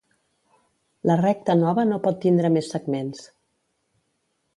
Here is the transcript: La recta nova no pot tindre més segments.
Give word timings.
La 1.09 1.17
recta 1.19 1.55
nova 1.59 1.83
no 1.89 1.99
pot 2.07 2.17
tindre 2.23 2.51
més 2.57 2.71
segments. 2.77 3.21